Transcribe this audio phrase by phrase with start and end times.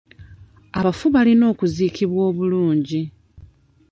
[0.79, 3.01] Abafu balina okuziikibwa obulungi.